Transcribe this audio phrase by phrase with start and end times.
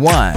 [0.00, 0.34] one.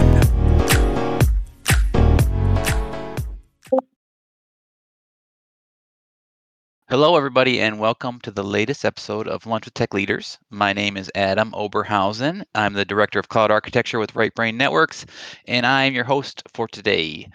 [6.89, 10.37] Hello, everybody, and welcome to the latest episode of Lunch with Tech Leaders.
[10.49, 12.43] My name is Adam Oberhausen.
[12.53, 15.05] I'm the Director of Cloud Architecture with Right Brain Networks,
[15.47, 17.29] and I'm your host for today.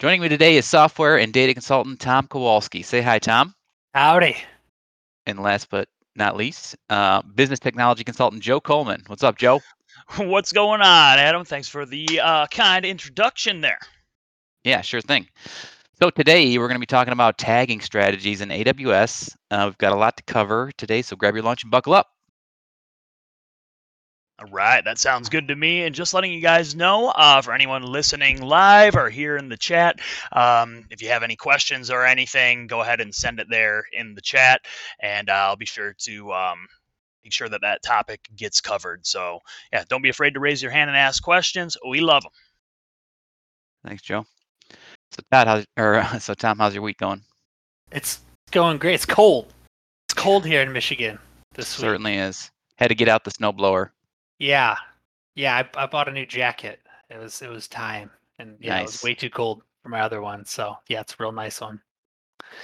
[0.00, 2.82] Joining me today is software and data consultant Tom Kowalski.
[2.82, 3.54] Say hi, Tom.
[3.94, 4.36] Howdy.
[5.26, 9.04] And last but not least, uh, business technology consultant Joe Coleman.
[9.06, 9.60] What's up, Joe?
[10.16, 11.44] What's going on, Adam?
[11.44, 13.80] Thanks for the uh, kind introduction there.
[14.64, 15.28] Yeah, sure thing.
[16.00, 19.34] So today we're going to be talking about tagging strategies in AWS.
[19.50, 22.08] Uh, we've got a lot to cover today, so grab your lunch and buckle up.
[24.40, 25.82] All right, that sounds good to me.
[25.82, 29.56] And just letting you guys know, uh, for anyone listening live or here in the
[29.56, 29.98] chat,
[30.30, 34.14] um, if you have any questions or anything, go ahead and send it there in
[34.14, 34.60] the chat,
[35.00, 36.68] and uh, I'll be sure to um,
[37.30, 39.06] sure that that topic gets covered.
[39.06, 39.40] So
[39.72, 41.76] yeah, don't be afraid to raise your hand and ask questions.
[41.88, 42.32] We love them.
[43.86, 44.26] Thanks, Joe.
[45.10, 47.22] So Todd, how's or so Tom, how's your week going?
[47.92, 48.94] It's going great.
[48.94, 49.52] It's cold.
[50.08, 51.18] It's cold here in Michigan
[51.54, 51.82] this week.
[51.82, 52.50] Certainly is.
[52.76, 53.90] Had to get out the snowblower.
[54.38, 54.76] Yeah,
[55.34, 55.56] yeah.
[55.56, 56.80] I, I bought a new jacket.
[57.10, 60.20] It was it was time, and yeah, it was way too cold for my other
[60.20, 60.44] one.
[60.44, 61.80] So yeah, it's a real nice one.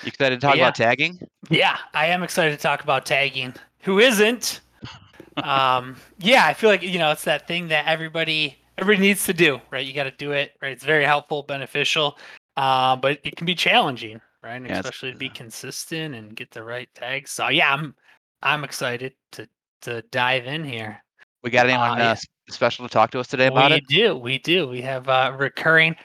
[0.02, 0.62] You excited to talk Yeah.
[0.64, 1.18] about tagging?
[1.50, 3.54] Yeah, I am excited to talk about tagging.
[3.84, 4.60] Who isn't?
[5.42, 9.34] um, yeah, I feel like you know it's that thing that everybody everybody needs to
[9.34, 9.84] do, right?
[9.84, 10.72] You got to do it, right?
[10.72, 12.18] It's very helpful, beneficial,
[12.56, 14.62] uh, but it can be challenging, right?
[14.62, 17.30] Yeah, especially to be consistent and get the right tags.
[17.30, 17.94] So yeah, I'm
[18.42, 19.48] I'm excited to
[19.82, 21.02] to dive in here.
[21.42, 22.16] We got anyone Uh, uh,
[22.48, 23.86] special to talk to us today about we it?
[23.86, 24.66] do, we do.
[24.68, 25.96] We have a recurring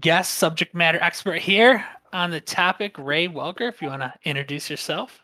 [0.00, 3.68] guest subject matter expert here on the topic, Ray Welker.
[3.68, 5.20] If you want to introduce yourself.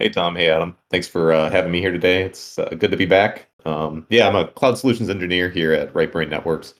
[0.00, 0.74] Hey Tom, hey Adam.
[0.90, 2.22] Thanks for uh, having me here today.
[2.22, 3.48] It's uh, good to be back.
[3.66, 6.72] Um, yeah, I'm a cloud solutions engineer here at Right Brain Networks.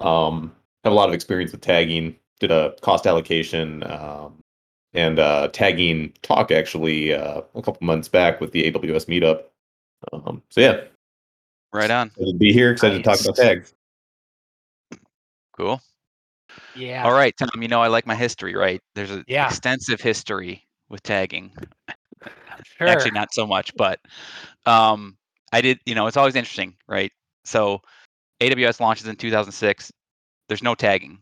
[0.00, 2.16] Um, have a lot of experience with tagging.
[2.40, 4.42] Did a cost allocation um,
[4.94, 9.42] and uh, tagging talk actually uh, a couple months back with the AWS meetup.
[10.10, 10.84] Um, so yeah,
[11.74, 12.06] Right on.
[12.06, 12.70] excited to be here.
[12.70, 13.74] Excited to talk about tags.
[15.54, 15.78] Cool.
[16.74, 17.04] Yeah.
[17.04, 17.50] All right, Tom.
[17.60, 18.80] You know I like my history, right?
[18.94, 19.46] There's an Yeah.
[19.46, 21.52] extensive history with tagging.
[22.78, 22.88] Sure.
[22.88, 24.00] Actually, not so much, but
[24.66, 25.16] um,
[25.52, 25.80] I did.
[25.86, 27.12] You know, it's always interesting, right?
[27.44, 27.80] So,
[28.40, 29.92] AWS launches in 2006.
[30.48, 31.18] There's no tagging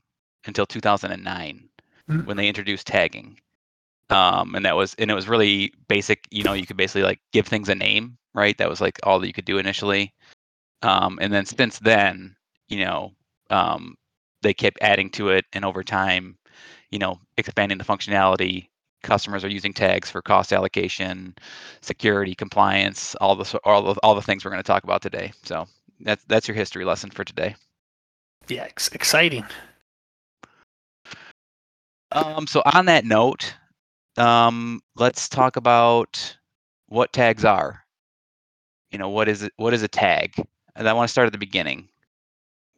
[0.46, 1.70] until 2009
[2.10, 2.26] Mm.
[2.26, 3.38] when they introduced tagging.
[4.10, 6.26] Um, and that was and it was really basic.
[6.30, 8.58] You know, you could basically like give things a name, right?
[8.58, 10.12] That was like all that you could do initially.
[10.82, 12.34] Um, and then since then,
[12.68, 13.12] you know,
[13.50, 13.94] um,
[14.42, 16.36] they kept adding to it, and over time,
[16.90, 18.66] you know, expanding the functionality.
[19.02, 21.34] Customers are using tags for cost allocation,
[21.80, 25.32] security, compliance, all the all the, all the things we're going to talk about today.
[25.42, 25.66] So
[26.00, 27.56] that's that's your history lesson for today.
[28.48, 28.64] Yeah.
[28.64, 29.44] Ex- exciting.
[32.12, 33.54] Um, so on that note,
[34.16, 36.36] um, let's talk about
[36.88, 37.84] what tags are.
[38.90, 39.52] You know, what is it?
[39.56, 40.34] What is a tag?
[40.74, 41.88] And I want to start at the beginning.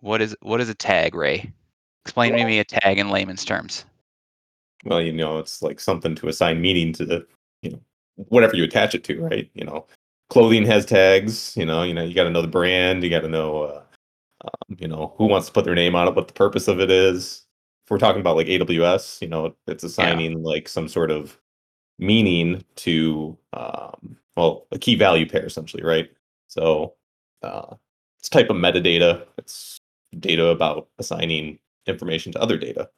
[0.01, 1.53] What is what is a tag, Ray?
[2.05, 3.85] Explain to me a tag in layman's terms.
[4.85, 7.27] Well, you know, it's like something to assign meaning to the,
[7.63, 7.81] you know,
[8.17, 9.51] whatever you attach it to, right?
[9.55, 9.87] You know,
[10.31, 11.57] clothing has tags.
[11.57, 13.03] You know, you know, you got to know the brand.
[13.05, 13.83] You got to know, uh,
[14.45, 16.81] um, you know, who wants to put their name on it, what the purpose of
[16.81, 17.47] it is.
[17.85, 21.39] If we're talking about like AWS, you know, it's assigning like some sort of
[21.99, 26.11] meaning to, um, well, a key value pair essentially, right?
[26.49, 26.95] So,
[27.43, 27.75] uh,
[28.19, 29.27] it's type of metadata.
[29.39, 29.81] It's
[30.19, 32.89] data about assigning information to other data.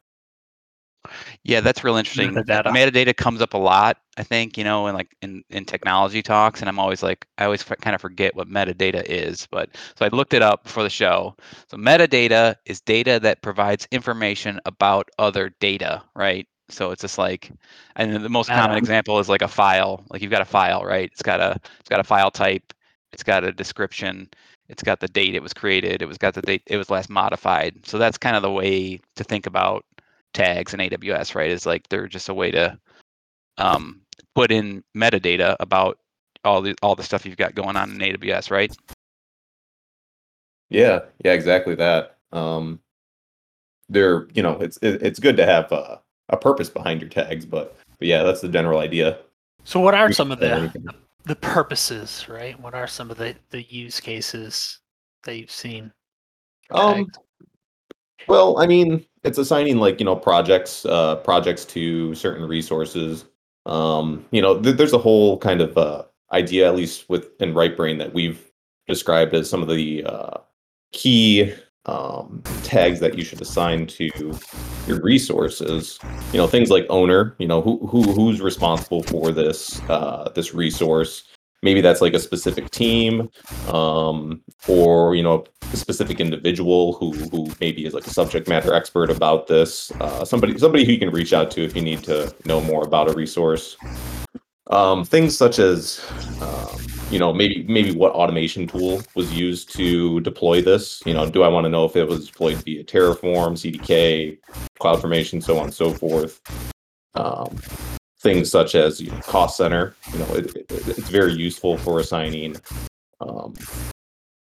[1.44, 2.44] Yeah, that's real interesting.
[2.46, 2.70] Metadata.
[2.70, 6.60] Metadata comes up a lot, I think, you know, in like in, in technology talks,
[6.60, 9.46] and I'm always like, I always kind of forget what metadata is.
[9.50, 11.36] But so I looked it up before the show.
[11.68, 16.46] So metadata is data that provides information about other data, right?
[16.68, 17.50] So it's just like,
[17.96, 18.78] and the most common Meta.
[18.78, 20.04] example is like a file.
[20.10, 21.10] Like you've got a file, right?
[21.12, 22.72] It's got a it's got a file type,
[23.12, 24.28] it's got a description,
[24.68, 27.10] it's got the date it was created, it was got the date it was last
[27.10, 27.84] modified.
[27.86, 29.84] So that's kind of the way to think about
[30.34, 31.50] tags in AWS, right?
[31.50, 32.78] Is like they're just a way to
[33.56, 34.00] um,
[34.34, 35.98] put in metadata about
[36.44, 38.76] all the all the stuff you've got going on in AWS, right?
[40.68, 42.18] Yeah, yeah, exactly that.
[42.32, 42.80] Um,
[43.88, 45.96] they're you know it's it, it's good to have uh,
[46.28, 49.18] a purpose behind your tags, but but yeah, that's the general idea.
[49.64, 50.72] So, what are some of the
[51.24, 52.58] the purposes, right?
[52.60, 54.80] What are some of the the use cases
[55.24, 55.92] that you've seen?
[56.70, 57.18] Um, tags?
[58.28, 63.26] Well, I mean, it's assigning like you know projects, uh, projects to certain resources.
[63.66, 67.76] Um, you know, th- there's a whole kind of uh, idea, at least within Right
[67.76, 68.50] Brain, that we've
[68.86, 70.38] described as some of the uh,
[70.92, 71.52] key
[71.86, 74.10] um, tags that you should assign to
[74.86, 75.98] your resources.
[76.32, 77.34] You know, things like owner.
[77.38, 81.24] You know, who who who's responsible for this uh, this resource.
[81.64, 83.30] Maybe that's like a specific team,
[83.72, 88.74] um, or you know, a specific individual who who maybe is like a subject matter
[88.74, 89.90] expert about this.
[89.92, 92.84] Uh, somebody somebody who you can reach out to if you need to know more
[92.84, 93.78] about a resource.
[94.66, 96.04] Um, things such as
[96.42, 101.02] um, you know maybe maybe what automation tool was used to deploy this.
[101.06, 104.36] You know, do I want to know if it was deployed via Terraform, CDK,
[104.78, 106.42] CloudFormation, so on and so forth.
[107.14, 107.56] Um,
[108.24, 109.94] things such as you know, cost center.
[110.12, 112.56] You know, it, it, it's very useful for assigning
[113.20, 113.54] um,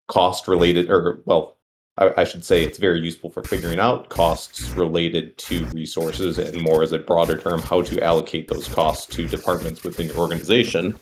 [0.08, 1.58] cost related or well
[1.98, 6.62] I, I should say it's very useful for figuring out costs related to resources and
[6.62, 11.00] more as a broader term how to allocate those costs to departments within your organization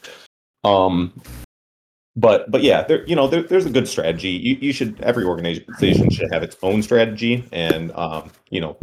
[0.64, 1.20] um
[2.16, 5.24] but but yeah there you know there, there's a good strategy you, you should every
[5.24, 8.78] organization should have its own strategy and um you know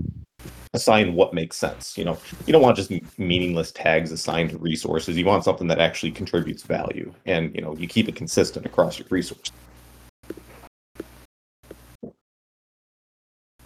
[0.75, 5.17] assign what makes sense you know you don't want just meaningless tags assigned to resources
[5.17, 8.99] you want something that actually contributes value and you know you keep it consistent across
[8.99, 9.53] your resources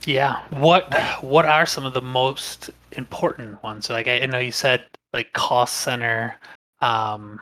[0.06, 0.42] Yeah.
[0.50, 0.92] What
[1.22, 3.90] what are some of the most important ones?
[3.90, 6.36] Like I, I know you said like cost center.
[6.80, 7.40] Um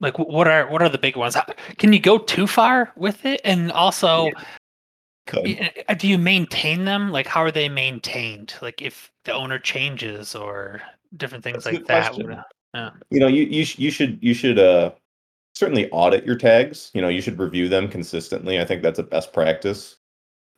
[0.00, 1.36] like what are what are the big ones?
[1.78, 3.40] Can you go too far with it?
[3.44, 4.30] And also
[5.30, 5.70] Could.
[5.88, 7.10] uh, do you maintain them?
[7.10, 8.54] Like how are they maintained?
[8.60, 10.82] Like if the owner changes or
[11.16, 12.06] different things That's like that.
[12.08, 12.28] question.
[12.28, 12.38] would-
[12.74, 12.90] Yeah.
[13.10, 14.92] you know you you, sh- you should you should uh
[15.56, 19.02] certainly audit your tags you know you should review them consistently i think that's a
[19.02, 19.96] best practice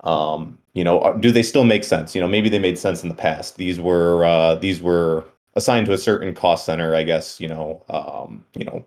[0.05, 3.09] um you know do they still make sense you know maybe they made sense in
[3.09, 5.25] the past these were uh these were
[5.55, 8.85] assigned to a certain cost center i guess you know um you know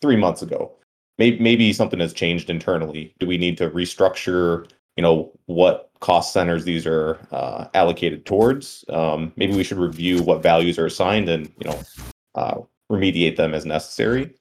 [0.00, 0.72] 3 months ago
[1.18, 6.32] maybe maybe something has changed internally do we need to restructure you know what cost
[6.32, 11.28] centers these are uh, allocated towards um, maybe we should review what values are assigned
[11.28, 11.80] and you know
[12.34, 12.56] uh,
[12.90, 14.34] remediate them as necessary.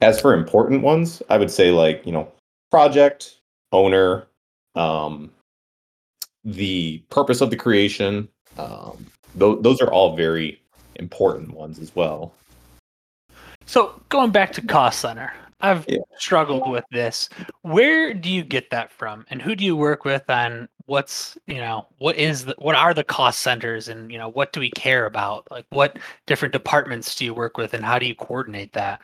[0.00, 2.30] As for important ones, I would say like you know
[2.70, 3.40] project
[3.72, 4.26] owner,
[4.74, 5.30] um,
[6.44, 8.28] the purpose of the creation.
[8.58, 9.06] Um,
[9.38, 10.60] th- those are all very
[10.96, 12.32] important ones as well.
[13.74, 15.98] So going back to cost center, I've Yeah.
[16.16, 17.28] struggled with this.
[17.62, 21.56] Where do you get that from, and who do you work with on what's you
[21.56, 24.70] know what is the, what are the cost centers, and you know what do we
[24.70, 25.48] care about?
[25.50, 29.00] Like what different departments do you work with, and how do you coordinate that?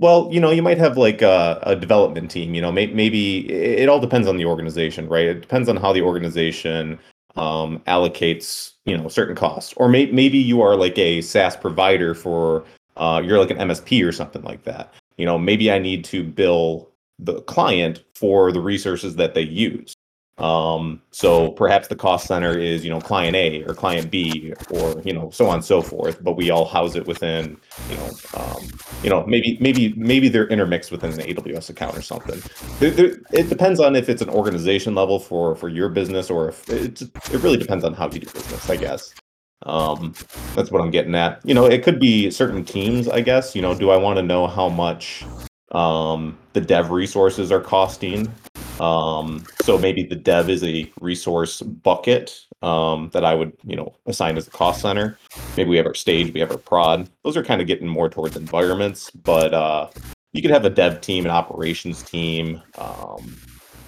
[0.00, 2.54] Well, you know, you might have like a, a development team.
[2.54, 5.26] You know, may, maybe it, it all depends on the organization, right?
[5.26, 6.98] It depends on how the organization
[7.36, 9.72] um, allocates, you know, certain costs.
[9.76, 12.64] Or may, maybe you are like a SaaS provider for,
[12.98, 14.92] uh, you're like an MSP or something like that.
[15.16, 19.94] You know, maybe I need to bill the client for the resources that they use.
[20.38, 25.00] Um, so perhaps the cost center is, you know, client A or client B or,
[25.04, 27.56] you know, so on and so forth, but we all house it within,
[27.90, 28.68] you know, um,
[29.02, 32.40] you know, maybe, maybe, maybe they're intermixed within an AWS account or something.
[32.78, 36.50] There, there, it depends on if it's an organization level for, for your business or
[36.50, 39.12] if it, it really depends on how you do business, I guess.
[39.62, 40.14] Um,
[40.54, 41.40] that's what I'm getting at.
[41.44, 44.22] You know, it could be certain teams, I guess, you know, do I want to
[44.22, 45.24] know how much,
[45.72, 48.32] um, the dev resources are costing?
[48.80, 53.94] Um, so maybe the dev is a resource bucket um, that I would, you know,
[54.06, 55.18] assign as a cost center.
[55.56, 57.10] Maybe we have our stage, we have our prod.
[57.24, 59.88] Those are kind of getting more towards environments, but uh,
[60.32, 63.36] you could have a dev team, an operations team, um,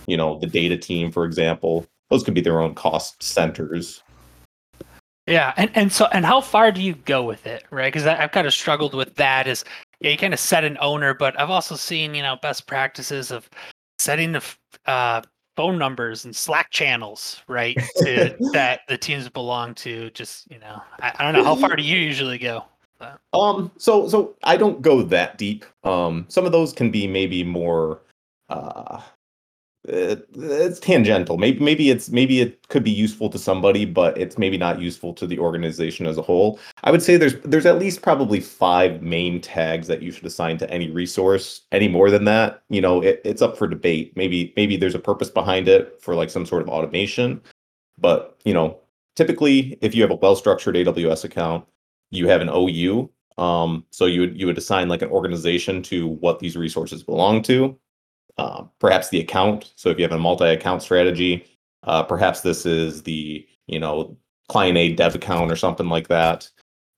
[0.07, 1.87] you know, the data team, for example.
[2.11, 4.03] Those could be their own cost centers.
[5.31, 7.93] Yeah, and and so and how far do you go with it, right?
[7.93, 9.47] Because I've kind of struggled with that.
[9.47, 9.65] Is
[10.01, 13.31] yeah, you kind of set an owner, but I've also seen you know best practices
[13.31, 13.49] of
[14.01, 14.43] setting the
[14.87, 15.23] uh,
[15.57, 17.79] phone numbers and Slack channels, right?
[17.99, 20.11] To, that the teams belong to.
[20.11, 22.65] Just you know, I, I don't know how far do you usually go.
[23.33, 25.65] Um, so so I don't go that deep.
[25.85, 28.01] Um, some of those can be maybe more
[28.49, 29.01] uh
[29.85, 31.39] it's tangential.
[31.39, 35.15] Maybe maybe it's maybe it could be useful to somebody, but it's maybe not useful
[35.15, 36.59] to the organization as a whole.
[36.85, 40.59] I would say there's there's at least probably five main tags that you should assign
[40.59, 41.63] to any resource.
[41.73, 44.15] Any more than that, you know, it, it's up for debate.
[44.17, 47.41] Maybe maybe there's a purpose behind it for like some sort of automation.
[47.99, 48.79] But you know,
[49.17, 51.65] typically, if you have a well-structured AWS account,
[52.11, 53.11] you have an OU.
[53.39, 57.41] Um, so you would you would assign like an organization to what these resources belong
[57.45, 57.79] to.
[58.41, 59.71] Uh, perhaps the account.
[59.77, 61.45] So if you have a multi-account strategy,
[61.83, 64.17] uh, perhaps this is the you know
[64.49, 66.49] client A dev account or something like that.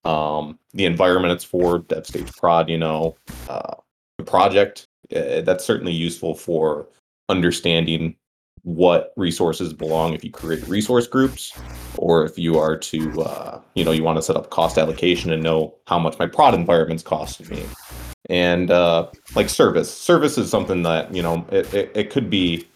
[0.05, 2.69] Um, the environment it's for dev stage prod.
[2.69, 3.17] You know,
[3.49, 3.75] uh,
[4.19, 6.89] the project uh, that's certainly useful for
[7.29, 8.15] understanding
[8.63, 11.61] what resources belong if you create resource groups
[11.99, 15.33] or if you are to uh, you know you want to set up cost allocation
[15.33, 17.65] and know how much my prod environments cost me
[18.31, 19.93] and uh, like service.
[19.93, 22.67] Service is something that you know it, it, it could be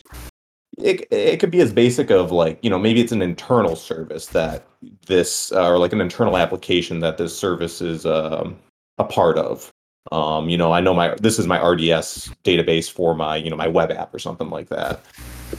[0.78, 4.26] it, it could be as basic of like you know maybe it's an internal service
[4.28, 4.66] that
[5.06, 8.58] this uh, or like an internal application that this service is um,
[8.98, 9.72] a part of.
[10.12, 13.56] Um, you know i know my this is my rds database for my you know
[13.56, 15.00] my web app or something like that.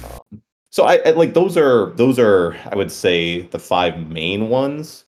[0.06, 4.48] Um, so I, I like those are those are I would say the five main
[4.48, 5.06] ones.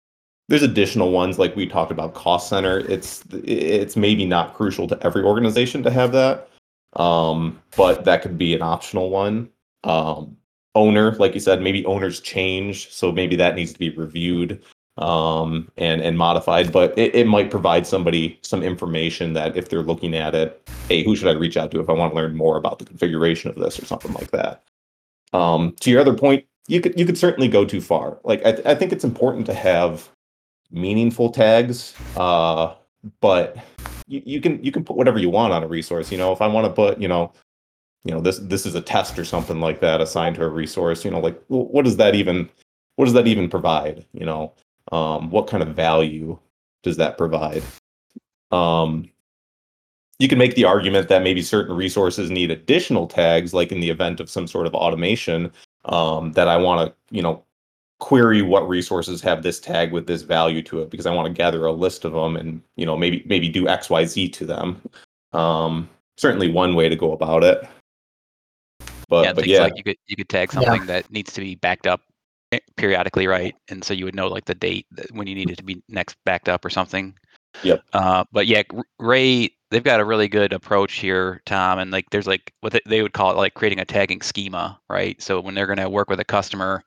[0.50, 2.79] There's additional ones like we talked about cost center.
[2.79, 6.50] It's it's maybe not crucial to every organization to have that,
[6.96, 9.50] um, but that could be an optional one.
[9.84, 10.36] Um,
[10.74, 14.62] owner, like you said, maybe owners change, so maybe that needs to be reviewed
[14.98, 16.72] um, and and modified.
[16.72, 21.03] But it, it might provide somebody some information that if they're looking at it, hey,
[21.03, 23.51] who should I reach out to if I want to learn more about the configuration
[23.51, 24.63] of this or something like that.
[25.32, 28.20] Um, to your other point, you could you could certainly go too far.
[28.24, 30.10] Like I, th- I think it's important to have
[30.71, 32.73] meaningful tags, uh,
[33.21, 33.57] but
[34.07, 36.11] you, you can you can put whatever you want on a resource.
[36.11, 37.31] You know, if I want to put you know,
[38.03, 41.05] you know this this is a test or something like that assigned to a resource.
[41.05, 42.49] You know, like what does that even
[42.95, 44.05] what does that even provide?
[44.13, 44.53] You know,
[44.91, 46.38] um, what kind of value
[46.83, 47.63] does that provide?
[48.51, 49.09] Um,
[50.19, 53.89] you can make the argument that maybe certain resources need additional tags, like in the
[53.89, 55.49] event of some sort of automation,
[55.85, 57.43] um, that I want to, you know,
[58.00, 61.34] query what resources have this tag with this value to it because I want to
[61.34, 64.46] gather a list of them and you know maybe maybe do X Y Z to
[64.46, 64.82] them.
[65.34, 67.68] Um, certainly one way to go about it.
[69.10, 71.56] But yeah, but yeah, like you could you could tag something that needs to be
[71.56, 72.01] backed up
[72.51, 73.56] eh, periodically, right?
[73.70, 75.82] And so you would know like the date that- when you need it to be
[75.89, 77.15] next backed up or something.
[77.63, 77.84] Yep.
[77.94, 78.62] Uh, but yeah,
[79.00, 82.82] Ray, they've got a really good approach here, Tom, and like there's like what they-
[82.86, 85.20] they would call it like creating a tagging schema, right?
[85.22, 86.84] So when they're going to work with a customer,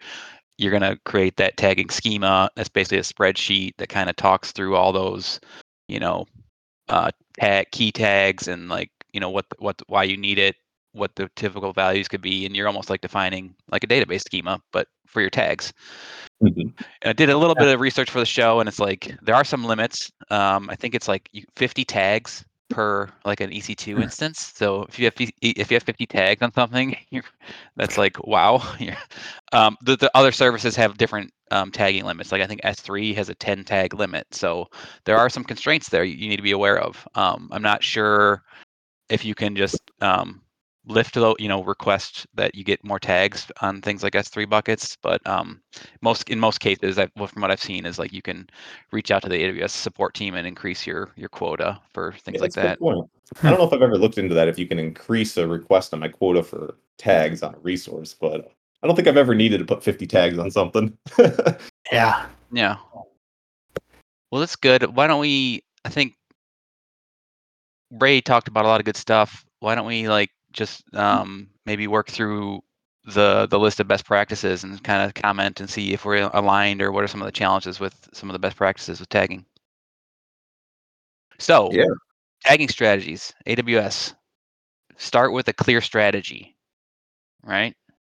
[0.59, 2.51] you're going to create that tagging schema.
[2.57, 5.41] That's basically a spreadsheet that kind of talks through all those,
[5.89, 6.27] you know,
[6.89, 10.57] uh, tag key tags and like you know what what why you need it,
[10.93, 14.61] what the typical values could be, and you're almost like defining like a database schema,
[14.73, 15.73] but for your tags.
[16.43, 16.73] Mhm.
[17.03, 19.35] And I did a little bit of research for the show, and it's like there
[19.35, 20.11] are some limits.
[20.31, 24.03] Um, I think it's like 50 tags per like an EC2 Hmm.
[24.03, 24.53] instance.
[24.57, 27.25] So if you have if you have 50 tags on something, you're,
[27.77, 28.63] that's like wow.
[29.53, 32.33] Um, the, the other services have different um, tagging limits.
[32.33, 34.27] Like I think S3 has a 10 tag limit.
[34.35, 34.69] So
[35.05, 37.07] there are some constraints there you need to be aware of.
[37.15, 38.43] Um, I'm not sure
[39.11, 40.42] if you can just um,
[40.87, 44.97] lift the you know request that you get more tags on things like S3 buckets,
[45.03, 45.61] but um,
[46.01, 48.49] most in most cases, I've, well, from what I've seen, is like you can
[48.91, 52.41] reach out to the AWS support team and increase your your quota for things Yeah,
[52.41, 53.45] like that's a good that.
[53.45, 54.49] I don't know if I've ever looked into that.
[54.49, 58.53] If you can increase a request on my quota for tags on a resource, but
[58.83, 60.97] I don't think I've ever needed to put 50 tags on something.
[61.91, 62.27] Yeah.
[62.53, 62.77] Yeah.
[64.31, 64.85] Well, that's good.
[64.97, 65.63] Why don't we?
[65.85, 66.15] I think
[67.91, 69.45] Ray talked about a lot of good stuff.
[69.61, 72.63] Why don't we like just um, maybe work through
[73.05, 76.81] the the list of best practices and kind of comment and see if we're aligned
[76.81, 79.45] or what are some of the challenges with some of the best practices with tagging.
[81.39, 81.87] So, Yeah.
[82.45, 84.15] tagging strategies, AWS.
[84.97, 86.57] Start with a clear strategy,
[87.43, 87.75] right?
[87.91, 87.95] I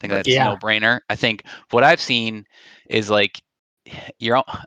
[0.00, 0.42] think that's Yeah.
[0.42, 1.00] a no-brainer.
[1.08, 2.46] I think what I've seen
[2.90, 3.40] is like
[4.18, 4.58] you're all-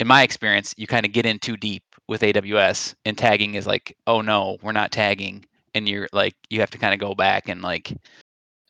[0.00, 3.66] in my experience, you kind of get in too deep with AWS and tagging is
[3.66, 5.44] like, oh no, we're not tagging.
[5.74, 7.92] And you're like you have to kind of go back and like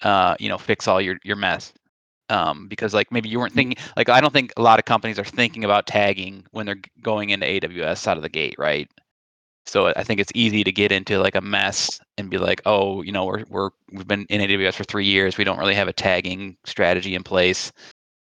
[0.02, 1.72] uh, you know, fix all your your mess.
[2.28, 5.18] Um, because like maybe you weren't thinking like I don't think a lot of companies
[5.18, 8.88] are thinking about tagging when they're going into AWS out of the gate, right?
[9.66, 13.02] So I think it's easy to get into like a mess and be like, oh,
[13.02, 15.38] you know, we're we're we've been in AWS for three years.
[15.38, 17.72] We don't really have a tagging strategy in place,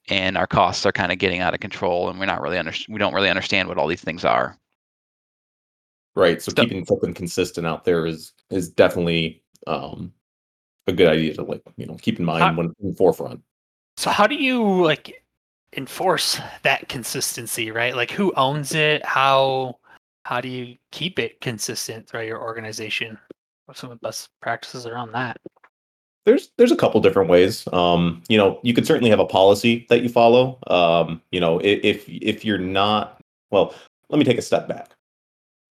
[0.09, 2.73] and our costs are kind of getting out of control, and we're not really under
[2.89, 4.57] we don't really understand what all these things are.
[6.17, 6.43] Right.
[6.43, 10.13] So keeping something consistent out there is is definitely um,
[10.87, 13.41] a good idea to like you know keep in mind How- when in the forefront.
[13.97, 15.23] So how do you like
[15.77, 17.95] enforce that consistency, right?
[17.95, 19.05] Like who owns it?
[19.05, 19.79] How
[20.25, 23.19] how do you keep it consistent throughout your organization?
[23.67, 25.39] What some of the best practices around that?
[26.27, 27.67] there's there's a couple different ways.
[27.73, 30.59] Um, you know, you could certainly have a policy that you follow.
[30.67, 33.75] Um, you know, if if you're not well,
[34.11, 34.91] let me take a step back.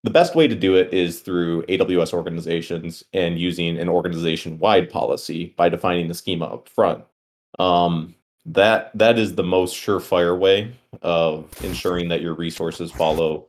[0.05, 5.55] The best way to do it is through AWS organizations and using an organization-wide policy
[5.57, 7.03] by defining the schema up front.
[7.57, 8.13] Um,
[8.45, 10.71] that that is the most surefire way
[11.01, 13.47] of ensuring that your resources follow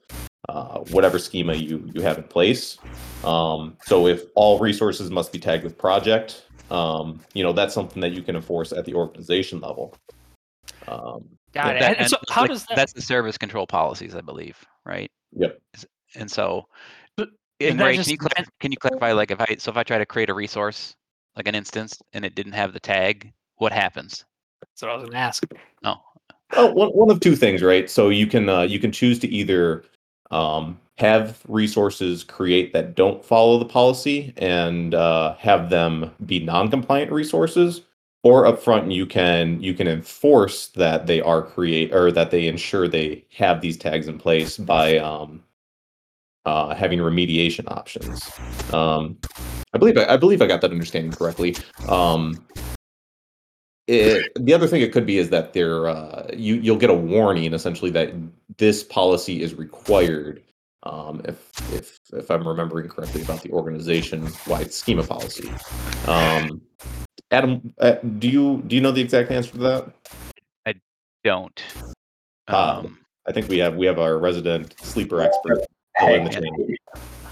[0.49, 2.79] uh, whatever schema you you have in place.
[3.23, 8.01] Um, so if all resources must be tagged with project, um, you know that's something
[8.01, 9.95] that you can enforce at the organization level.
[10.89, 11.81] Um, Got it.
[11.81, 12.77] That- And so how like, does that?
[12.77, 15.11] That's the service control policies, I believe, right?
[15.33, 15.59] Yep.
[15.75, 15.87] Is-
[16.17, 16.67] And so,
[17.17, 17.31] But-
[17.61, 19.83] and Ray, just can you clar- can you clarify like if I so if I
[19.83, 20.95] try to create a resource
[21.37, 24.25] like an instance and it didn't have the tag, what happens?
[24.61, 25.45] That's what I was going to ask.
[25.85, 25.97] Oh,
[26.53, 27.91] Oh, one, one of two things, right?
[27.91, 29.85] So you can uh, you can choose to either
[30.31, 37.11] um, have resources create that don't follow the policy and uh, have them be non-compliant
[37.11, 37.83] resources,
[38.23, 42.87] or upfront you can you can enforce that they are create or that they ensure
[42.87, 45.43] they have these tags in place by um,
[46.47, 48.31] uh, having remediation options.
[48.73, 49.19] Um,
[49.75, 51.57] I believe I, I believe I got that understanding correctly.
[51.89, 52.47] Um,
[53.89, 56.95] it, the other thing it could be is that there uh, you you'll get a
[56.95, 58.13] warning essentially that
[58.57, 60.43] this policy is required
[60.85, 65.51] um, if if if I'm remembering correctly about the organization wide schema policy.
[66.07, 66.63] Um,
[67.33, 69.93] Adam, uh, do you do you know the exact answer to that?
[70.65, 70.75] I
[71.25, 71.63] don't.
[72.49, 75.76] Uh, Um, I think we have we have our resident sleeper expert Still in the
[75.99, 76.29] Hey.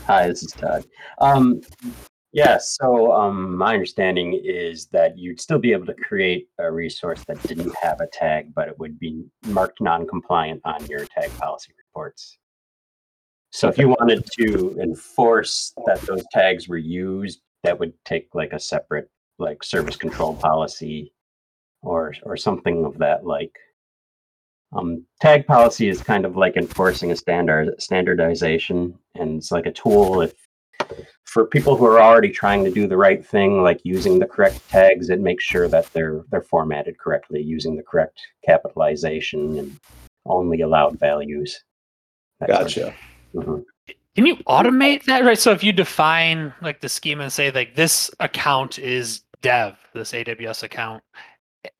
[0.06, 0.86] Hi, this is Todd.
[1.18, 1.60] Um,
[2.32, 7.22] yeah, so um, my understanding is that you'd still be able to create a resource
[7.28, 11.72] that didn't have a tag, but it would be marked non-compliant on your tag policy
[11.78, 12.38] reports.
[13.50, 18.52] So if you wanted to enforce that those tags were used, that would take like
[18.52, 21.12] a separate like service control policy
[21.82, 23.52] or or something of that like.
[24.74, 29.72] Um, tag policy is kind of like enforcing a standard standardization, and it's like a
[29.72, 30.34] tool if
[31.24, 34.68] for people who are already trying to do the right thing, like using the correct
[34.68, 39.80] tags, it makes sure that they're they're formatted correctly, using the correct capitalization and
[40.26, 41.62] only allowed values.
[42.40, 42.94] that sort of Gotcha.
[43.34, 43.64] Mhm.
[44.14, 45.24] Can you automate that?
[45.24, 45.38] Right.
[45.38, 50.12] So if you define like the schema and say like this account is dev, this
[50.12, 51.02] AWS account,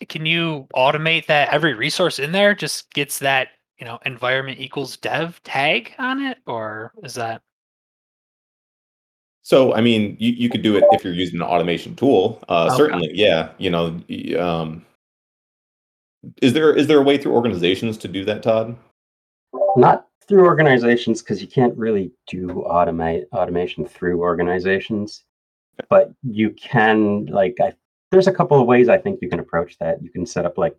[0.08, 4.96] can you automate that every resource in there just gets that, you know, environment equals
[4.96, 6.38] dev tag on it?
[6.46, 7.42] Or is that
[9.42, 12.42] So, I mean, you, you could do it if you're using an automation tool.
[12.48, 12.76] Uh, Okay.
[12.76, 13.50] Certainly, yeah.
[13.58, 14.00] You know,
[14.40, 14.84] um,
[16.40, 18.74] is there is there a way through organizations to do that, Todd?
[19.76, 25.24] Not through organizations because you can't really do automate automation through organizations,
[25.90, 27.74] but you can like I,
[28.14, 30.00] there's a couple of ways I think you can approach that.
[30.00, 30.76] You can set up like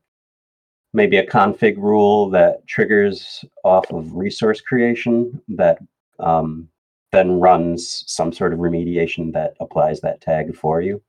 [0.94, 5.78] maybe a config rule that triggers off of resource creation that
[6.20, 6.70] um,
[7.12, 11.02] then runs some sort of remediation that applies that tag for you.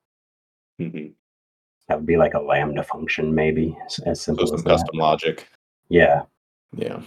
[0.81, 1.13] Mhm.
[1.89, 4.71] That would be like a lambda function, maybe as, as So simple some as that.
[4.71, 5.49] custom logic.
[5.89, 6.23] Yeah.
[6.77, 7.01] Yeah.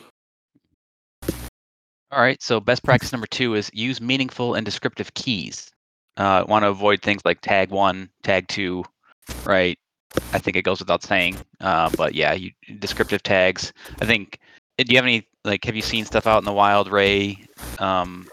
[2.11, 2.41] All right.
[2.41, 5.71] So best practice number two is use meaningful and descriptive keys.
[6.15, 8.85] Uh, Want to avoid things like tag one, tag two,
[9.45, 9.77] right?
[10.33, 11.37] I think it goes without saying.
[11.59, 13.73] Uh, but yeah, you descriptive tags.
[14.01, 14.39] I think.
[14.77, 15.65] Do you have any like?
[15.65, 17.45] Have you seen stuff out in the wild, Ray?
[17.79, 18.29] Um,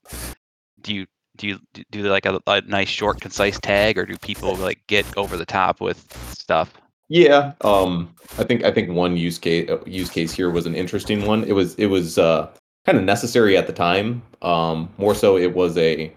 [0.80, 1.06] do you
[1.36, 5.04] do you do like a, a nice short, concise tag, or do people like get
[5.16, 6.72] over the top with stuff?
[7.08, 10.74] Yeah, um, I think I think one use case uh, use case here was an
[10.74, 11.44] interesting one.
[11.44, 12.48] It was it was uh,
[12.84, 14.22] kind of necessary at the time.
[14.42, 16.12] Um, more so, it was a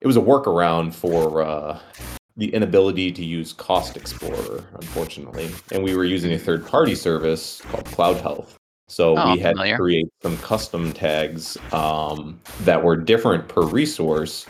[0.00, 1.80] it was a workaround for uh,
[2.38, 7.60] the inability to use Cost Explorer, unfortunately, and we were using a third party service
[7.70, 8.54] called CloudHealth.
[8.88, 9.74] So Oh, we had familiar.
[9.74, 14.46] to create some custom tags um, that were different per resource,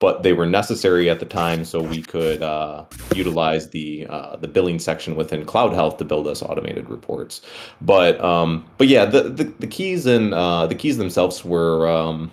[0.00, 4.48] but they were necessary at the time so we could uh, utilize the uh, the
[4.48, 7.42] billing section within CloudHealth to build us automated reports.
[7.82, 12.30] But um, but yeah, the, the the keys and uh, the keys themselves were um,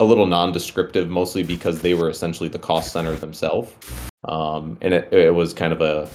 [0.00, 3.72] a little non-descriptive, mostly because they were essentially the cost center themselves,
[4.24, 6.08] um, and it, it was kind of a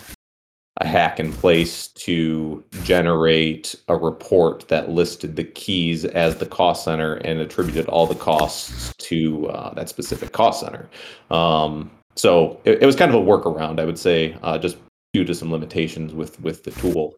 [0.81, 6.83] a hack in place to generate a report that listed the keys as the cost
[6.83, 10.89] center and attributed all the costs to uh, that specific cost center.
[11.31, 14.77] Um, so it, it was kind of a workaround, I would say, uh, just
[15.13, 17.15] due to some limitations with with the tool.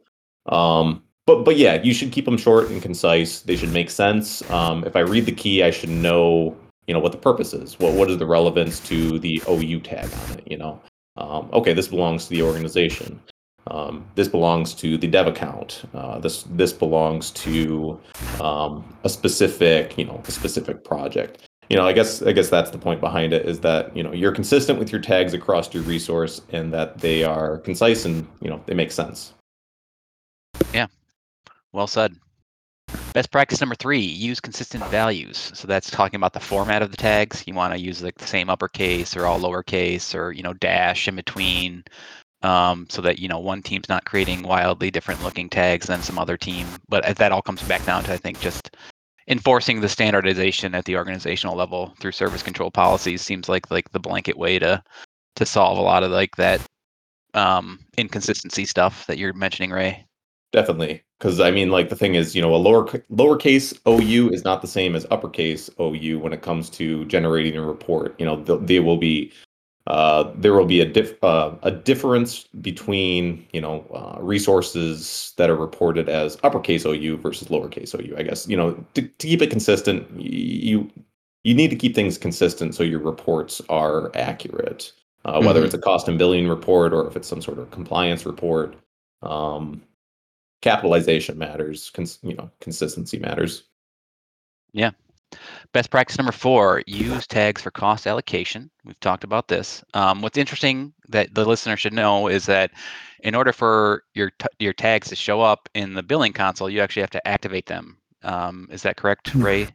[0.48, 3.42] Um, but but yeah, you should keep them short and concise.
[3.42, 4.48] They should make sense.
[4.52, 6.56] Um, if I read the key, I should know
[6.88, 7.78] you know what the purpose is.
[7.80, 10.44] What what is the relevance to the OU tag on it?
[10.50, 10.82] You know.
[11.18, 13.20] um, okay, this belongs to the organization.
[13.70, 15.84] Um, this belongs to the dev account.
[15.94, 18.00] Uh, this this belongs to
[18.40, 21.44] um, a specific, you know, a specific project.
[21.70, 24.14] You know, I guess I guess that's the point behind it is that you know
[24.14, 28.50] you're consistent with your tags across your resource and that they are concise and you
[28.50, 29.34] know they make sense.
[30.74, 30.88] Yeah.
[31.74, 32.16] Well said.
[33.14, 35.52] Best practice number three, use consistent values.
[35.56, 37.44] So that's talking about the format of the tags.
[37.48, 41.08] You want to use like the same uppercase or all lowercase or, you know, dash
[41.08, 41.84] in between.
[42.44, 46.20] Um, so that, you know, one team's not creating wildly different looking tags than some
[46.20, 46.68] other team.
[46.88, 48.76] But that all comes back down to, I think, just
[49.28, 54.00] enforcing the standardization at the organizational level through service control policies seems like like the
[54.00, 54.82] blanket way to
[55.36, 56.62] to solve a lot of like that
[57.34, 60.07] um, inconsistency stuff that you're mentioning, Ray.
[60.54, 64.46] Definitely, because I mean, like the thing is, you know, a lower lowercase OU is
[64.46, 68.16] not the same as uppercase OU when it comes to generating a report.
[68.18, 69.32] You know, th- they will be
[69.88, 75.50] uh, there will be a diff- uh, a difference between you know uh, resources that
[75.50, 78.16] are reported as uppercase OU versus lowercase OU.
[78.18, 80.90] I guess you know to, to keep it consistent, you
[81.44, 84.94] you need to keep things consistent so your reports are accurate.
[85.26, 85.66] Uh, whether Mhm.
[85.66, 88.76] it's a cost and billing report or if it's some sort of compliance report,
[89.24, 89.82] um,
[90.62, 91.90] capitalization matters.
[91.92, 93.64] Cons- you know, consistency matters.
[94.74, 94.92] Yeah.
[95.74, 98.70] Best practice number four, use tags for cost allocation.
[98.86, 99.84] We've talked about this.
[99.94, 102.72] Um, what's interesting that the listener should know is that
[103.24, 106.80] in order for your t- your tags to show up in the billing console, you
[106.80, 107.98] actually have to activate them.
[108.24, 109.68] Um, is that correct, Ray?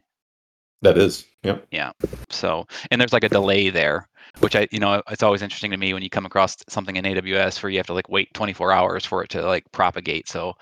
[0.83, 1.65] That is, yep.
[1.71, 1.91] Yeah.
[2.29, 5.77] So, and there's like a delay there, which I, you know, it's always interesting to
[5.77, 8.73] me when you come across something in AWS where you have to like wait 24
[8.73, 10.27] hours for it to like propagate.
[10.27, 10.53] So,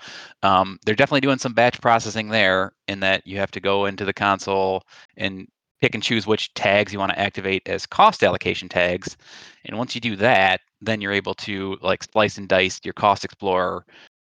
[0.44, 4.04] um, they're definitely doing some batch processing there in that you have to go into
[4.04, 4.84] the console
[5.16, 5.48] and
[5.80, 9.16] pick and choose which tags you want to activate as cost allocation tags.
[9.64, 13.24] And once you do that, then you're able to like slice and dice your cost
[13.24, 13.84] explorer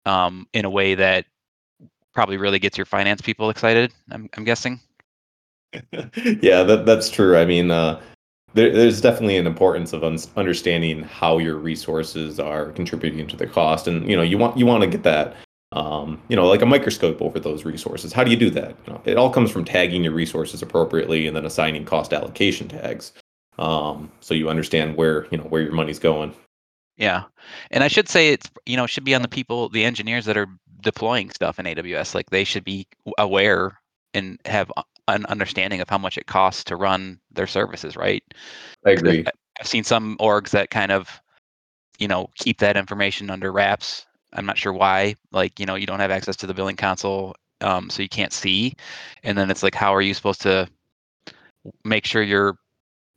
[0.05, 1.25] um, in a way that
[2.13, 3.91] probably really gets your finance people excited.
[4.09, 4.79] I'm, I'm guessing.
[6.41, 7.37] yeah, that that's true.
[7.37, 8.01] I mean, uh,
[8.53, 13.47] there, there's definitely an importance of un- understanding how your resources are contributing to the
[13.47, 15.35] cost, and you know, you want you want to get that,
[15.71, 18.11] um, you know, like a microscope over those resources.
[18.11, 18.75] How do you do that?
[18.85, 22.67] You know, it all comes from tagging your resources appropriately and then assigning cost allocation
[22.67, 23.13] tags,
[23.57, 26.33] um, so you understand where you know where your money's going.
[26.97, 27.23] Yeah.
[27.71, 30.25] And I should say it's you know, it should be on the people, the engineers
[30.25, 30.47] that are
[30.81, 32.13] deploying stuff in AWS.
[32.13, 33.79] Like they should be aware
[34.13, 34.71] and have
[35.07, 38.23] an understanding of how much it costs to run their services, right?
[38.85, 39.25] I agree.
[39.59, 41.21] I've seen some orgs that kind of,
[41.99, 44.05] you know, keep that information under wraps.
[44.33, 45.15] I'm not sure why.
[45.31, 48.33] Like, you know, you don't have access to the billing console, um, so you can't
[48.33, 48.73] see.
[49.23, 50.67] And then it's like, how are you supposed to
[51.83, 52.57] make sure you're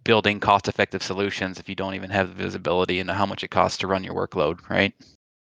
[0.05, 3.79] building cost-effective solutions if you don't even have the visibility into how much it costs
[3.79, 4.93] to run your workload, right?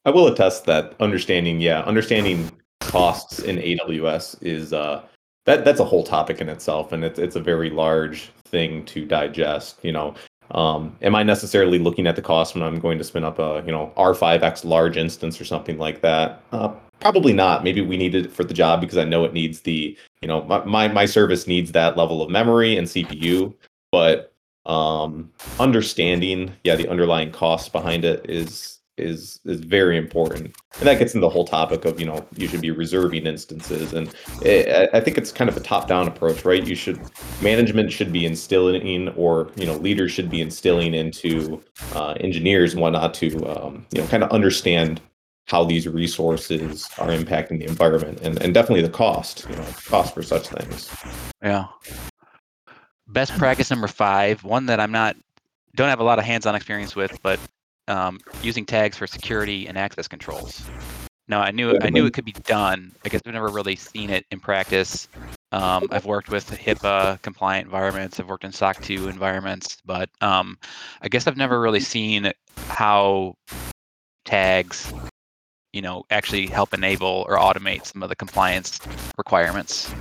[0.04, 5.02] I will attest that understanding, yeah, understanding costs in AWS is uh
[5.48, 9.06] that that's a whole topic in itself, and it's it's a very large thing to
[9.06, 9.78] digest.
[9.82, 10.14] You know,
[10.50, 13.62] um, am I necessarily looking at the cost when I'm going to spin up a
[13.64, 16.42] you know R5x large instance or something like that?
[16.52, 17.64] Uh, probably not.
[17.64, 20.42] Maybe we need it for the job because I know it needs the you know
[20.44, 23.54] my my, my service needs that level of memory and CPU,
[23.90, 24.34] but
[24.66, 30.54] um understanding yeah the underlying costs behind it is is is very important.
[30.78, 33.92] And that gets into the whole topic of you know you should be reserving instances.
[33.92, 36.64] And it, i think it's kind of a top down approach right?
[36.64, 37.00] You should
[37.42, 41.62] management should be instilling or you know leaders should be instilling into
[41.94, 45.00] uh, engineers and whatnot to um, you know kind of understand
[45.46, 50.14] how these resources are impacting the environment and, and definitely the cost you know cost
[50.14, 50.94] for such things.
[51.42, 51.66] Yeah.
[53.08, 55.16] Best practice number five, one that I'm not
[55.78, 57.38] don't have a lot of hands-on experience with, but
[57.88, 60.62] um, using tags for security and access controls.
[61.26, 62.92] Now I knew I knew it could be done.
[63.04, 65.08] I guess I've never really seen it in practice.
[65.52, 68.18] Um, I've worked with HIPAA compliant environments.
[68.18, 70.58] I've worked in SOC 2 environments, but um,
[71.02, 72.32] I guess I've never really seen
[72.68, 73.34] how
[74.24, 74.92] tags,
[75.72, 78.78] you know, actually help enable or automate some of the compliance
[79.16, 79.92] requirements.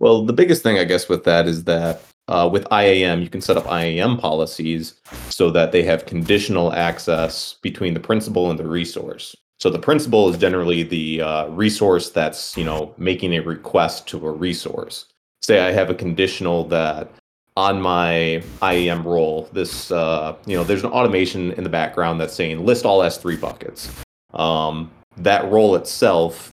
[0.00, 3.40] Well, the biggest thing, I guess, with that is that uh, with IAM, you can
[3.40, 4.94] set up IAM policies
[5.28, 9.34] so that they have conditional access between the principal and the resource.
[9.58, 14.26] So the principal is generally the uh, resource that's you know making a request to
[14.26, 15.06] a resource.
[15.42, 17.10] Say I have a conditional that
[17.56, 22.34] on my IAM role, this uh, you know there's an automation in the background that's
[22.34, 23.90] saying list all S3 buckets.
[24.32, 26.52] Um, that role itself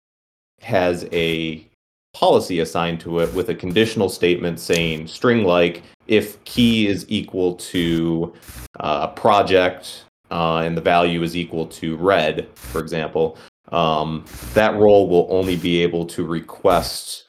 [0.61, 1.63] has a
[2.15, 7.55] policy assigned to it with a conditional statement saying string like if key is equal
[7.55, 8.33] to
[8.79, 13.37] uh, project uh, and the value is equal to red, for example,
[13.73, 14.23] um,
[14.53, 17.27] that role will only be able to request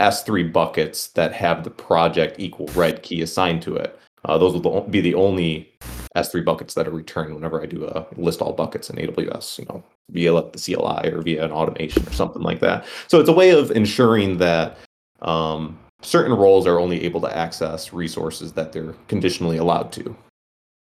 [0.00, 3.96] S3 buckets that have the project equal red key assigned to it.
[4.24, 5.72] Uh, those will be the only
[6.16, 9.64] S3 buckets that are returned whenever I do a list all buckets in AWS, you
[9.66, 12.86] know, via the CLI or via an automation or something like that.
[13.08, 14.78] So it's a way of ensuring that
[15.22, 20.16] um, certain roles are only able to access resources that they're conditionally allowed to.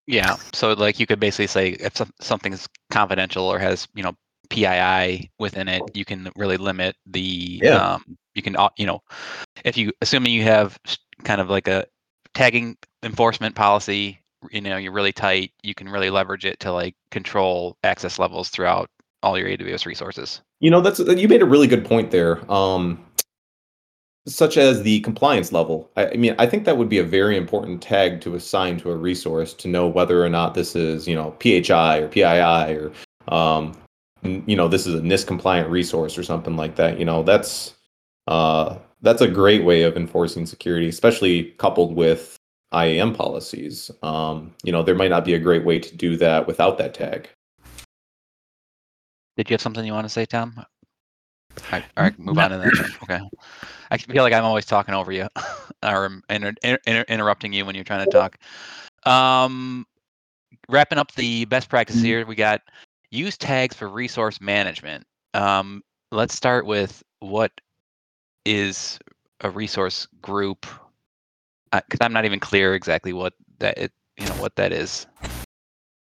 [0.07, 0.35] Yeah.
[0.53, 4.13] So like you could basically say if something's confidential or has you know
[4.49, 7.61] PII within it, you can really limit the.
[7.63, 7.93] Yeah.
[7.93, 9.01] Um, you can you know,
[9.65, 10.79] if you assuming you have
[11.23, 11.85] kind of like a
[12.33, 15.51] tagging enforcement policy, you know, you're really tight.
[15.63, 18.89] You can really leverage it to like control access levels throughout
[19.23, 20.41] all your AWS resources.
[20.59, 22.39] You know, that's you made a really good point there.
[22.51, 23.03] Um,
[24.27, 25.89] such as the compliance level.
[25.97, 28.91] I, I, mean, I think that would be a very important tag to assign to
[28.91, 32.91] a resource to know whether or not this is, you know, PHI or PII or,
[33.29, 33.75] um,
[34.23, 36.99] you know, this is a NIST compliant resource or something like that.
[36.99, 37.73] You know, that's
[38.27, 42.37] uh, that's a great way of enforcing security, especially coupled with
[42.73, 43.91] IAM policies.
[44.03, 46.93] Um, you know, there might not be a great way to do that without that
[46.93, 47.29] tag.
[49.37, 50.65] Did you have something you want to say, Tom?
[51.71, 52.91] All right, move on to that.
[53.03, 53.19] Okay.
[53.89, 55.27] I feel like I'm always talking over you
[55.83, 58.37] or inter- inter- interrupting you when you're trying to talk.
[59.05, 59.85] Um,
[60.69, 62.61] wrapping up the best practices here, we got
[63.09, 65.05] use tags for resource management.
[65.33, 65.81] Um,
[66.11, 67.51] let's start with what
[68.45, 68.97] is
[69.41, 70.65] a resource group
[71.71, 75.07] because I'm not even clear exactly what that it, you know what that is.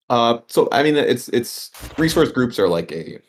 [0.09, 3.19] Uh, so I mean, it's it's resource groups are like a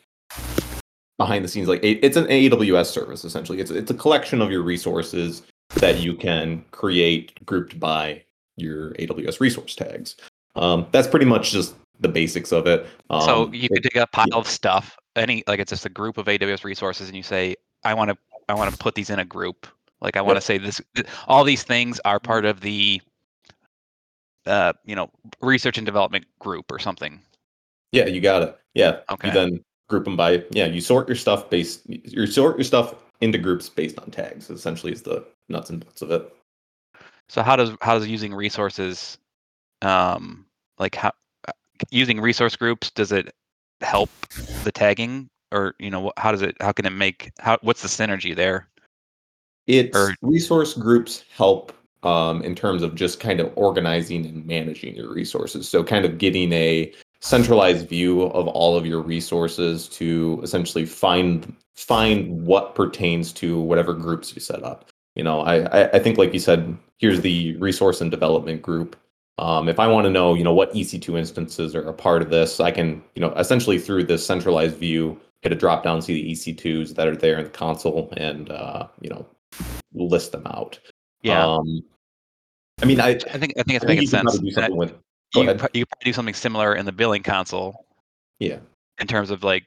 [1.17, 3.59] behind the scenes like it's an AWS service essentially.
[3.59, 5.43] It's it's a collection of your resources
[5.75, 8.23] that you can create grouped by
[8.57, 10.15] your AWS resource tags.
[10.55, 12.87] Um, that's pretty much just the basics of it.
[13.09, 14.37] Um, so you could take a pile yeah.
[14.37, 17.93] of stuff, any like it's just a group of AWS resources, and you say, I
[17.93, 18.17] want to
[18.49, 19.67] I want to put these in a group.
[20.01, 20.81] Like I want to say this,
[21.27, 23.01] all these things are part of the,
[24.45, 25.11] uh, you know,
[25.41, 27.21] research and development group or something.
[27.91, 28.57] Yeah, you got it.
[28.73, 29.01] Yeah.
[29.09, 29.27] Okay.
[29.27, 32.95] You then group them by yeah you sort your stuff based you sort your stuff
[33.19, 36.33] into groups based on tags essentially is the nuts and bolts of it
[37.27, 39.17] so how does how does using resources
[39.81, 40.45] um
[40.79, 41.11] like how
[41.49, 41.51] uh,
[41.89, 43.33] using resource groups does it
[43.81, 44.09] help
[44.63, 47.89] the tagging or you know how does it how can it make how what's the
[47.89, 48.69] synergy there
[49.67, 54.95] it's or, resource groups help um, in terms of just kind of organizing and managing
[54.95, 60.39] your resources so kind of getting a centralized view of all of your resources to
[60.43, 64.89] essentially find find what pertains to whatever groups you set up.
[65.15, 68.95] You know, I I think like you said, here's the resource and development group.
[69.37, 72.29] Um, if I want to know, you know, what EC2 instances are a part of
[72.29, 76.13] this, I can, you know, essentially through this centralized view, hit a drop down, see
[76.13, 79.25] the EC2s that are there in the console, and uh, you know,
[79.93, 80.79] list them out.
[81.21, 81.45] Yeah.
[81.45, 81.83] Um,
[82.81, 84.37] I mean, I I think I think it's making sense.
[84.37, 84.93] Do something with
[85.35, 87.85] you, you could probably do something similar in the billing console.
[88.39, 88.57] Yeah.
[88.99, 89.65] In terms of like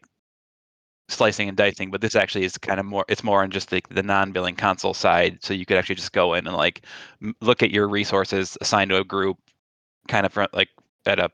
[1.08, 3.04] slicing and dicing, but this actually is kind of more.
[3.08, 5.38] It's more on just the the non-billing console side.
[5.42, 6.84] So you could actually just go in and like
[7.40, 9.38] look at your resources assigned to a group,
[10.08, 10.68] kind of like
[11.06, 11.30] at a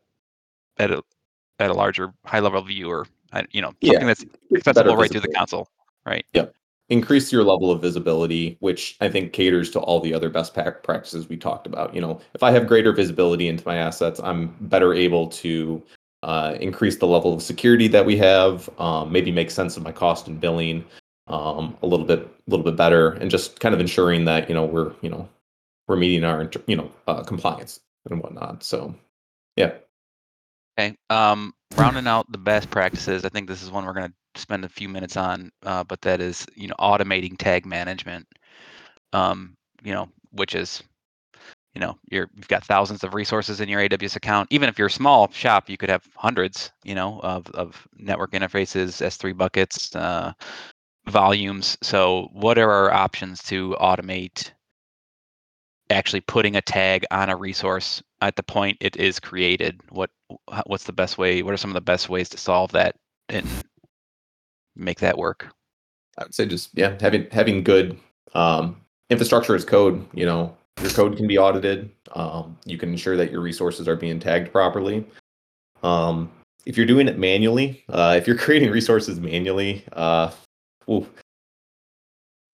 [0.79, 1.03] at a
[1.59, 3.07] at a larger high level view or
[3.53, 4.07] you know something yeah.
[4.07, 5.69] that's accessible right through the console,
[6.05, 6.27] right?
[6.35, 6.55] Yep
[6.91, 11.29] increase your level of visibility, which I think caters to all the other best practices
[11.29, 11.95] we talked about.
[11.95, 15.83] You know, if I have greater visibility into my assets, I'm better able to
[16.25, 19.93] uh, increase the level of security that we have, um, maybe make sense of my
[19.93, 20.85] cost and billing
[21.29, 24.55] um, a little bit, a little bit better, and just kind of ensuring that you
[24.55, 25.29] know we're you know
[25.87, 28.65] we're meeting our you know uh, compliance and whatnot.
[28.65, 28.95] So,
[29.57, 29.73] yeah.
[30.79, 30.97] Okay.
[31.09, 34.65] Um, rounding out the best practices, I think this is one we're going to spend
[34.65, 38.27] a few minutes on, uh, but that is you know automating tag management.
[39.13, 40.83] Um, you know, which is
[41.75, 44.49] you know you're you've got thousands of resources in your AWS account.
[44.51, 48.33] Even if you're a small shop, you could have hundreds, you know, of of network
[48.33, 50.33] interfaces, S3 buckets, uh,
[51.07, 51.77] volumes.
[51.83, 54.53] So, what are our options to automate?
[55.91, 60.11] actually putting a tag on a resource at the point it is created what
[60.67, 62.95] what's the best way what are some of the best ways to solve that
[64.81, 65.49] make that work?
[66.19, 67.99] I would say just yeah, having having good
[68.35, 70.05] um, infrastructure as code.
[70.15, 71.91] You know, your code can be audited.
[72.13, 75.07] Um, you can ensure that your resources are being tagged properly.
[75.83, 76.31] Um,
[76.67, 80.31] if you're doing it manually, uh, if you're creating resources manually, uh,
[80.91, 81.07] ooh,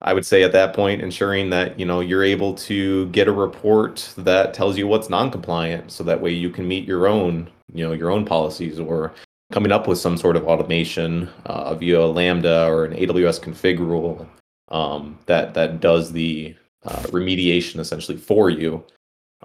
[0.01, 3.31] I would say at that point, ensuring that you know you're able to get a
[3.31, 7.85] report that tells you what's non-compliant, so that way you can meet your own you
[7.85, 9.13] know your own policies or
[9.51, 14.27] coming up with some sort of automation uh, via Lambda or an AWS config rule
[14.69, 18.83] um, that that does the uh, remediation essentially for you.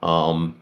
[0.03, 0.61] Um,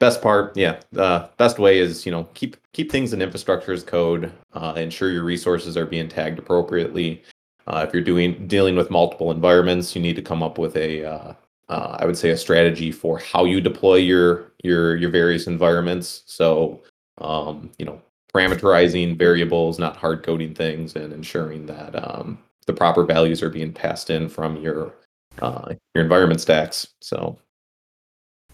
[0.00, 3.82] best part, yeah, the best way is you know keep keep things in infrastructure as
[3.82, 4.32] code.
[4.52, 7.22] Uh, ensure your resources are being tagged appropriately.
[7.66, 11.04] Uh, if you're doing dealing with multiple environments, you need to come up with a
[11.04, 11.32] uh,
[11.68, 16.22] uh, I would say a strategy for how you deploy your your your various environments.
[16.26, 16.82] So
[17.18, 18.02] um, you know
[18.34, 23.72] parameterizing variables, not hard coding things, and ensuring that um, the proper values are being
[23.72, 24.94] passed in from your
[25.40, 26.88] uh, your environment stacks.
[27.00, 27.38] So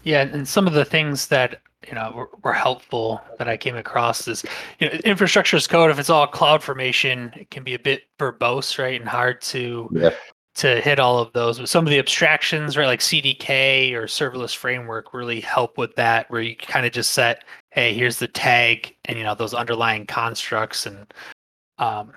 [0.03, 3.75] yeah, and some of the things that you know were, were helpful that I came
[3.75, 4.43] across is
[4.79, 5.91] you know infrastructure as code.
[5.91, 10.11] If it's all CloudFormation, it can be a bit verbose, right, and hard to yeah.
[10.55, 11.59] To hit all of those.
[11.59, 16.29] But some of the abstractions, right, like CDK or serverless framework, really help with that.
[16.29, 20.05] Where you kind of just set, hey, here's the tag, and you know those underlying
[20.05, 21.13] constructs, and
[21.77, 22.11] um,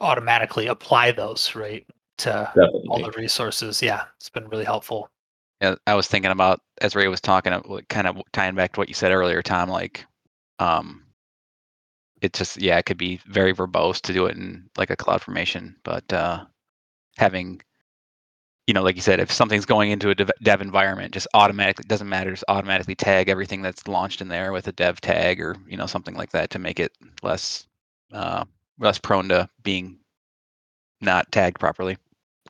[0.00, 1.84] automatically apply those, right,
[2.18, 2.86] to definitely.
[2.88, 3.82] all the resources.
[3.82, 5.10] Yeah, it's been really helpful.
[5.60, 8.80] Yeah, I was thinking about as Ray was talking, uh, kind of tying back to
[8.80, 9.68] what you said earlier, Tom.
[9.68, 10.06] Like,
[10.58, 11.04] um,
[12.22, 15.74] it just yeah, it could be very verbose to do it in like a CloudFormation,
[15.82, 16.44] but uh,
[17.18, 17.60] having
[18.70, 21.84] you know, like you said, if something's going into a dev, dev environment, just automatically
[21.88, 25.56] doesn't matter, just automatically tag everything that's launched in there with a dev tag or
[25.66, 26.92] you know something like that to make it
[27.24, 27.66] less
[28.12, 28.44] uh,
[28.78, 29.98] less prone to being
[31.00, 31.98] not tagged properly.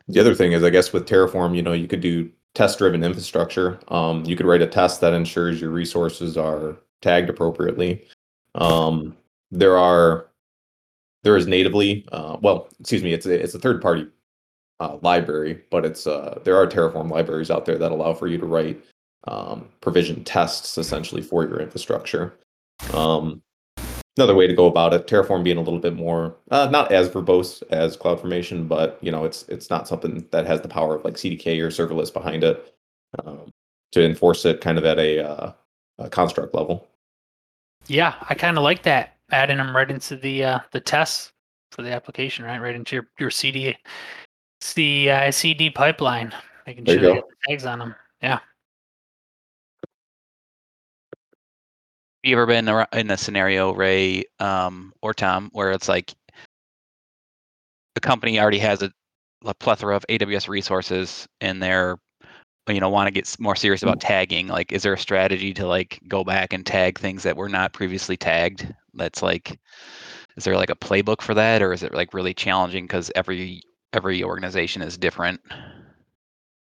[0.08, 3.80] The other thing is, I guess with Terraform, you know, you could do test-driven infrastructure.
[3.88, 8.06] Um, you could write a test that ensures your resources are tagged appropriately.
[8.56, 9.16] Um,
[9.50, 10.26] there are
[11.22, 14.06] there is natively, uh, well, excuse me, it's a, it's a third-party
[14.80, 18.38] uh, library, but it's uh, there are Terraform libraries out there that allow for you
[18.38, 18.82] to write
[19.28, 22.38] um, provision tests essentially for your infrastructure.
[22.94, 23.42] Um,
[24.16, 25.06] another way to go about it.
[25.06, 29.24] Terraform being a little bit more uh, not as verbose as CloudFormation, but you know
[29.24, 32.74] it's it's not something that has the power of like CDK or serverless behind it
[33.24, 33.50] um,
[33.92, 35.52] to enforce it kind of at a, uh,
[35.98, 36.86] a construct level.
[37.86, 41.32] Yeah, I kind of like that adding them right into the uh, the tests
[41.72, 42.60] for the application, right?
[42.60, 43.76] Right into your your CD,
[44.60, 46.32] CI CD pipeline,
[46.66, 47.94] making There sure you they the tags on them.
[48.22, 48.40] Yeah.
[52.22, 56.12] you ever been in a scenario, Ray um, or Tom, where it's like
[57.96, 58.92] a company already has a,
[59.44, 61.98] a plethora of AWS resources and they're
[62.68, 65.66] you know want to get more serious about tagging like is there a strategy to
[65.66, 69.58] like go back and tag things that were not previously tagged that's like
[70.36, 73.60] is there like a playbook for that or is it like really challenging because every
[73.92, 75.40] every organization is different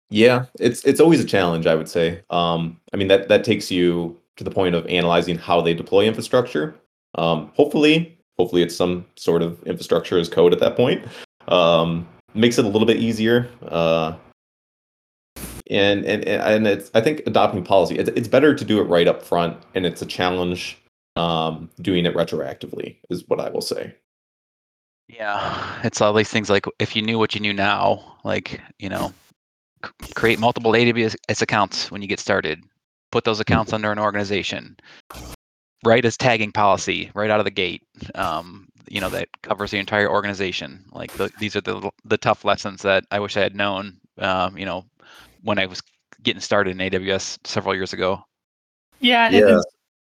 [0.09, 2.21] Yeah, it's it's always a challenge, I would say.
[2.29, 6.05] Um, I mean that that takes you to the point of analyzing how they deploy
[6.05, 6.75] infrastructure.
[7.15, 11.05] Um, hopefully, hopefully it's some sort of infrastructure as code at that point.
[11.47, 13.49] Um, makes it a little bit easier.
[13.67, 14.15] Uh,
[15.69, 17.97] and and and it's I think adopting policy.
[17.97, 20.77] It's, it's better to do it right up front, and it's a challenge
[21.15, 22.97] um, doing it retroactively.
[23.09, 23.95] Is what I will say.
[25.07, 28.89] Yeah it's all these things like if you knew what you knew now like you
[28.89, 29.13] know
[29.85, 32.61] c- create multiple aws accounts when you get started.
[33.11, 34.75] Put those accounts under an organization.
[35.85, 37.83] Write as tagging policy right out of the gate
[38.15, 40.83] um, you know that covers the entire organization.
[40.91, 44.57] Like the, these are the the tough lessons that i wish i had known um,
[44.57, 44.85] you know
[45.43, 45.81] when i was
[46.23, 48.23] getting started in aws several years ago.
[48.99, 49.59] Yeah, Yeah.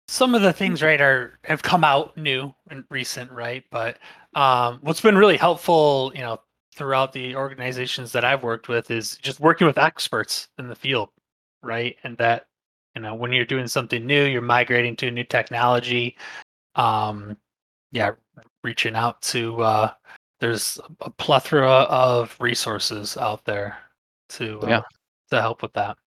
[0.07, 3.63] some of the things right are have come out new and recent, right?
[3.69, 3.97] But
[4.35, 6.39] um, what's been really helpful, you know,
[6.75, 11.09] throughout the organizations that I've worked with is just working with experts in the field,
[11.63, 11.95] right?
[12.03, 12.47] And that
[12.95, 16.17] you know when you're doing something new, you're migrating to a new technology.
[16.75, 17.37] Um,
[17.91, 18.11] yeah,
[18.63, 19.91] reaching out to uh,
[20.39, 23.77] there's a plethora of resources out there
[24.29, 24.81] to uh, Yeah.
[25.31, 25.97] to help with that.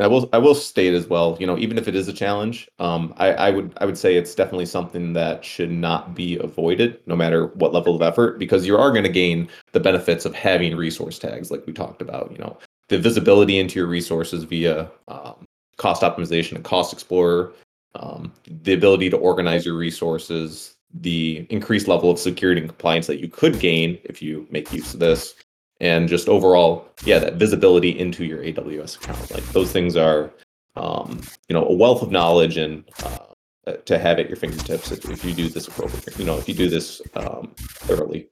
[0.00, 2.12] And I will I will state as well, you know, even if it is a
[2.14, 6.38] challenge, um, I, I would I would say it's definitely something that should not be
[6.38, 10.24] avoided, no matter what level of effort, because you are going to gain the benefits
[10.24, 12.32] of having resource tags, like we talked about.
[12.32, 12.56] You know,
[12.88, 15.46] the visibility into your resources via um,
[15.76, 17.52] cost optimization and cost explorer,
[17.94, 23.20] um, the ability to organize your resources, the increased level of security and compliance that
[23.20, 25.34] you could gain if you make use of this
[25.80, 29.30] and just overall, yeah, that visibility into your AWS account.
[29.30, 30.30] Like those things are,
[30.76, 35.08] um, you know, a wealth of knowledge and uh, to have at your fingertips if,
[35.10, 36.14] if you do this appropriately.
[36.18, 38.28] You know, if you do this um, thoroughly.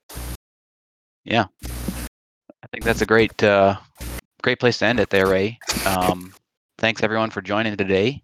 [1.25, 3.77] Yeah, I think that's a great uh,
[4.43, 5.59] great place to end it there, Ray.
[5.87, 6.33] Um,
[6.79, 8.23] thanks everyone for joining today.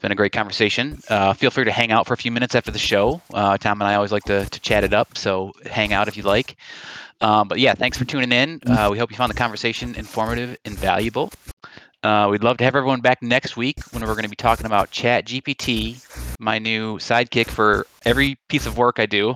[0.00, 0.98] Been a great conversation.
[1.08, 3.20] Uh, feel free to hang out for a few minutes after the show.
[3.34, 6.16] Uh, Tom and I always like to, to chat it up, so hang out if
[6.16, 6.56] you'd like.
[7.20, 8.60] Um, but yeah, thanks for tuning in.
[8.66, 11.30] Uh, we hope you found the conversation informative and valuable.
[12.02, 14.64] Uh, we'd love to have everyone back next week when we're going to be talking
[14.64, 16.02] about Chat GPT,
[16.38, 19.34] my new sidekick for every piece of work I do,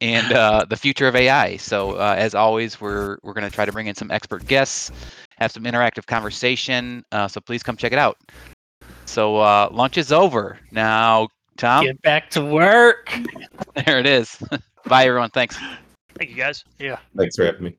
[0.00, 1.58] and uh, the future of AI.
[1.58, 4.90] So uh, as always, we're we're going to try to bring in some expert guests,
[5.36, 7.04] have some interactive conversation.
[7.28, 8.16] So please come check it out.
[9.10, 11.28] So uh, lunch is over now.
[11.56, 13.12] Tom, Get back to work.
[13.84, 14.40] there it is.
[14.86, 15.30] Bye everyone.
[15.30, 15.58] Thanks.
[16.14, 16.64] Thank you guys.
[16.78, 16.98] Yeah.
[17.16, 17.78] Thanks for having me.